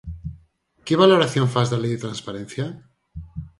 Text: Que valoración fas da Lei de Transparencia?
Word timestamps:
Que 0.85 0.99
valoración 1.03 1.47
fas 1.53 1.67
da 1.69 1.81
Lei 1.83 1.91
de 1.93 2.03
Transparencia? 2.05 2.65